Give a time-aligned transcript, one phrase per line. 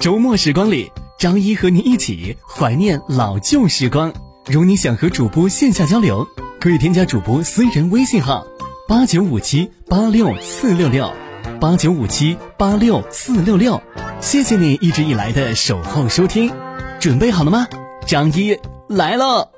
[0.00, 4.12] 周末时光里，张一和你一起怀念老旧时光。
[4.46, 6.24] 如你想和主播线下交流，
[6.60, 8.46] 可以添加主播私人微信号：
[8.86, 11.12] 八九五七八六四六六，
[11.60, 13.82] 八九五七八六四六六。
[14.20, 16.48] 谢谢你一直以来的守候收听，
[17.00, 17.66] 准备好了吗？
[18.06, 18.56] 张一
[18.88, 19.57] 来了。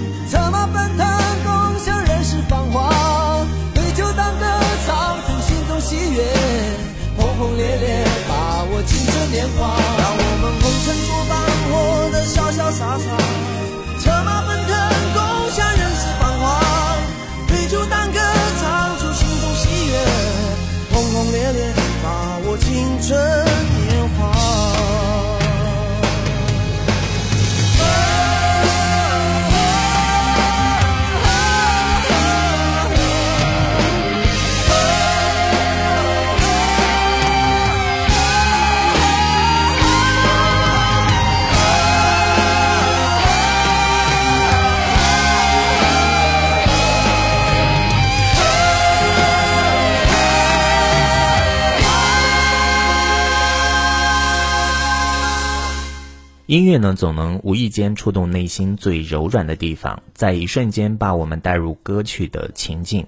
[7.41, 11.33] 轰轰烈烈，把握青春年华，让我们红尘作伴，
[11.65, 11.73] 活
[12.11, 13.09] 得潇潇洒洒，
[56.51, 63.07] 音乐呢，总能无意间触动内心最柔软的地方，在一瞬间把我们带入歌曲的情境。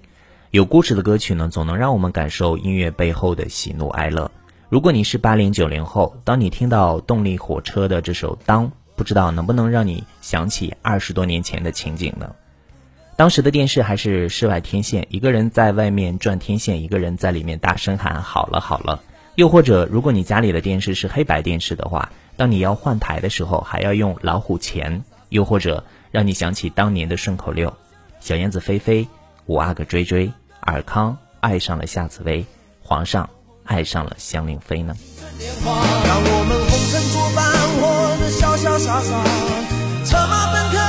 [0.52, 4.32] 有故事的歌曲呢，总能让我们感受音乐背后的喜怒哀乐。
[4.70, 12.34] 如果你是八零九零后，当你听到动力火车的这首《当》，不知道能不能让你想起二十多年前的情景呢？
[13.18, 19.04] 当时的电视还是室外天线，一个人在外面转天线，一个人在里面大声喊“好了好了”。
[19.36, 22.12] 又或者，如果你家里的电视是黑白电视的话。
[22.36, 27.72] 当你要换台的时候，还要用老虎钳，又或者让你想起当年的顺口溜：
[28.20, 29.08] 小燕子飞飞，
[29.46, 32.44] 五阿哥追追，尔康爱上了夏紫薇，
[32.82, 33.30] 皇上
[33.66, 34.96] 爱上了香菱妃呢。
[35.30, 37.46] 让我们红尘作伴，
[37.78, 39.24] 活得潇潇洒洒，
[40.04, 40.83] 策马奔腾，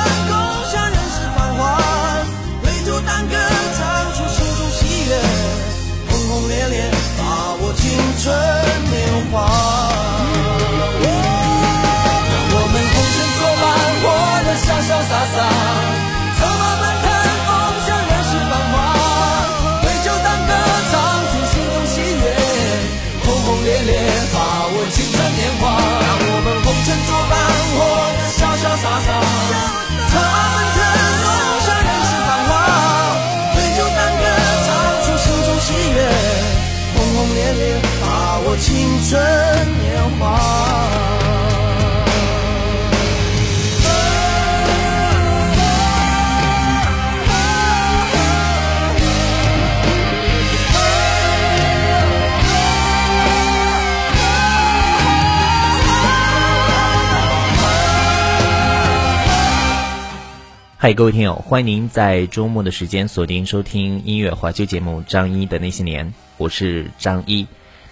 [60.84, 66.46] 嗨，各位听友，欢迎您在周末的时间锁定收听音乐怀旧节目《张一的那些年》，我。
[66.46, 67.46] 是张一。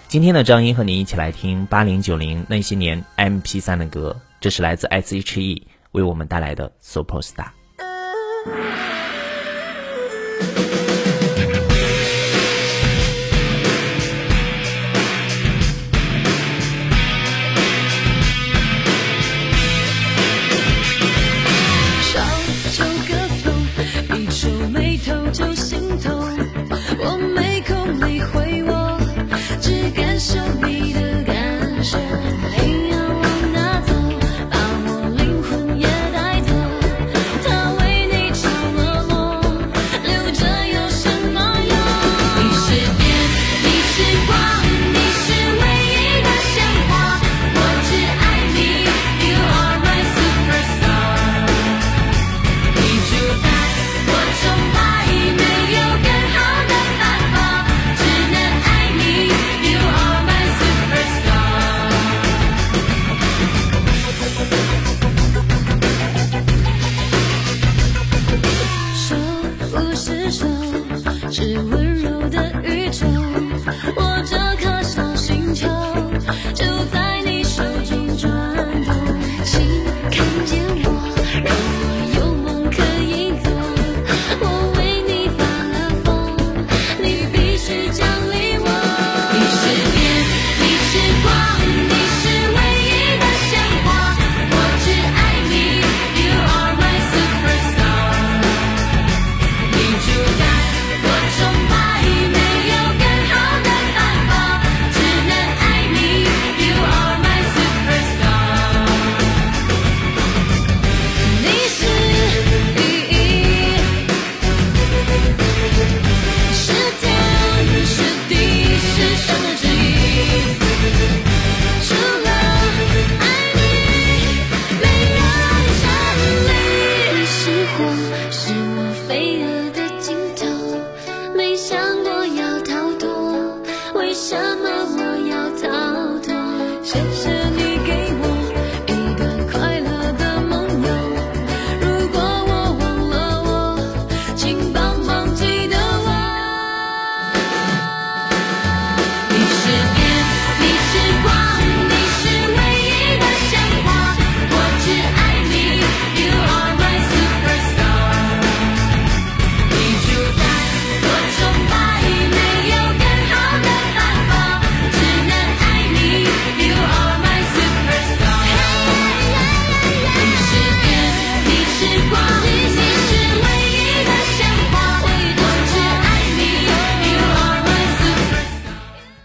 [0.08, 7.46] 今天的张一和您一起来听八零九零那些年 MP 三的歌，这是来自 S.H.E 为我们带来的 Superstar。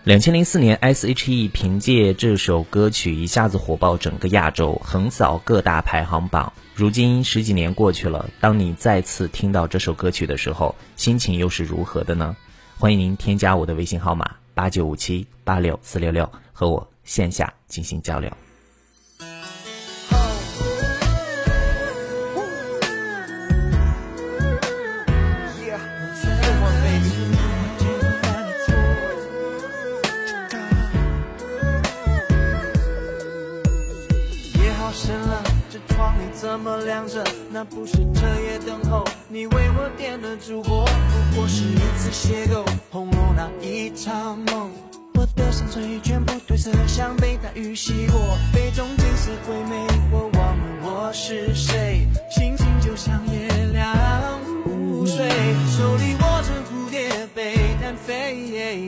[0.08, 6.54] 两千零四年，S.H.E 凭借这首歌曲一下子火爆整个亚洲，横扫各大排行榜。
[6.74, 12.38] 如今十几年过去了，当你再次听到这首歌曲的时候，心情又是如何的呢？
[12.78, 18.32] 欢迎您添加我的微信号码八九五七八六四六六，和我线下进行交流。
[37.60, 44.70] 那不是彻夜等候，你为我点的烛火，不过是一次邂逅，红楼那一场梦。
[45.16, 55.28] 我的山水全部褪色，像被大雨洗过，杯中景色鬼魅，我忘了我是谁，心情就像夜凉如水，
[55.66, 58.88] 手里握着蝴蝶，被单飞。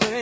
[0.00, 0.21] 找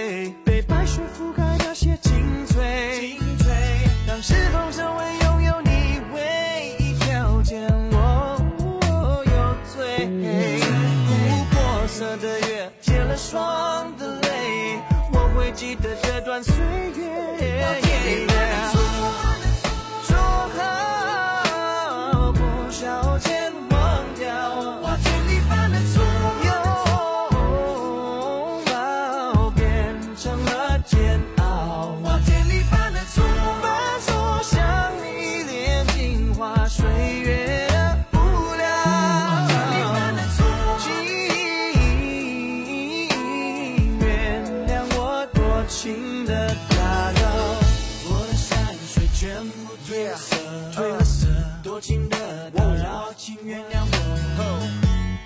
[51.80, 54.42] 情的打扰，请原谅我。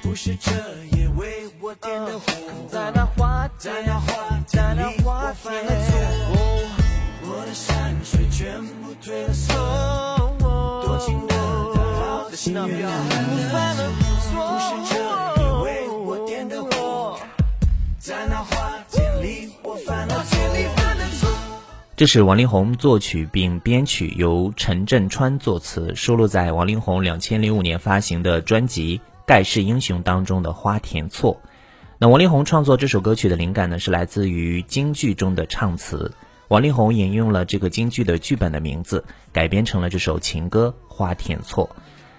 [0.03, 0.53] 不是彻
[0.93, 2.25] 夜为我点的火，
[2.69, 5.99] 在那花店里，我犯了错。
[7.27, 9.53] 我的山水全部褪了色，
[10.39, 11.35] 多情的
[11.75, 13.83] 打扰，请原谅我。
[14.31, 14.93] 不是彻
[15.43, 17.19] 夜为我点的火，
[17.99, 18.79] 在那花
[19.21, 20.84] 里，我犯了错。
[22.05, 31.41] 这是王力宏作曲并编曲，由陈振川作词，收录在王力宏两千零五年发行的专辑《盖世英雄》当中的《花田错》。
[31.97, 36.13] 那王力宏创作这首歌曲的灵感呢，是来自于京剧中的唱词。
[36.49, 41.71] 王力宏引用了这个京剧的剧本的名字，改编成了这首情歌《花田错》，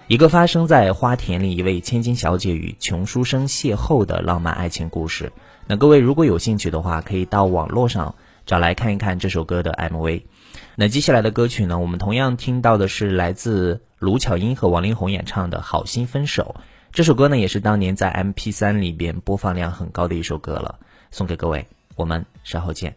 [0.08, 5.30] 一个发生在花田里一位千金小姐与穷书生邂逅的浪漫爱情故事。
[5.68, 8.16] 那各位如果有兴趣的话，可以到网络上。
[8.46, 10.22] 找来看一看这首歌的 MV。
[10.76, 11.78] 那接下来的歌曲呢？
[11.78, 16.54] 我们同样听到的是来自卢巧音和王力宏演唱的《好心分手》。
[16.92, 20.78] 这首歌呢，也是当年在 MP3 里边播放量很高的一首歌了，
[21.10, 21.66] 送给各位。
[21.96, 22.96] 我们稍后见。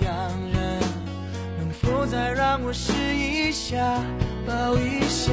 [2.11, 3.77] 再让我试一下，
[4.45, 5.31] 抱一下。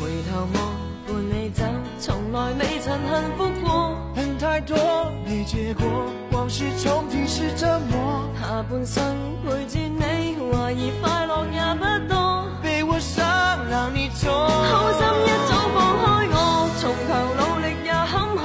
[0.00, 0.74] 回头望，
[1.06, 1.62] 伴你走，
[2.00, 3.96] 从来未曾幸福过。
[4.16, 4.76] 恨太多，
[5.24, 5.86] 没结果，
[6.32, 8.28] 往事重提是折磨。
[8.40, 12.48] 下半生陪住你，怀疑快乐也不多。
[12.60, 13.24] 被我伤，
[13.70, 14.32] 让你痛。
[14.34, 18.42] 好心一早放开我，从头努力也坎坷，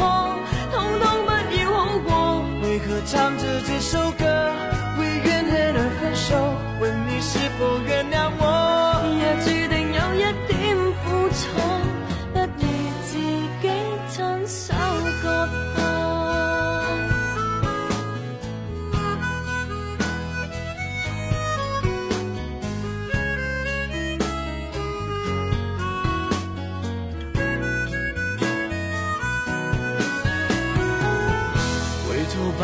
[0.69, 2.45] 通通不要好过。
[2.61, 4.53] 为何唱着这首歌，
[7.31, 8.43] 是否原谅我？
[9.19, 10.17] 也注定有一
[10.47, 11.39] 点苦楚，
[12.33, 12.65] 不如
[13.05, 13.09] 自
[13.61, 13.65] 己
[14.09, 14.17] 亲
[14.47, 14.73] 手
[15.21, 15.77] 割破。
[32.07, 32.63] 回头吧，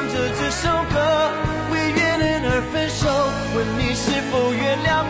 [0.00, 1.30] 唱着这首歌
[1.70, 3.04] 为怨恨而分手。
[3.54, 5.04] 问你是否原谅